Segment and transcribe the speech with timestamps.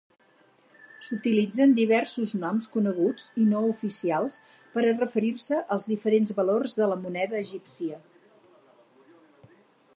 [1.07, 4.39] S'utilitzen diversos noms coneguts i no oficials
[4.77, 8.01] per a referir-se als diferents valors de la moneda egípcia.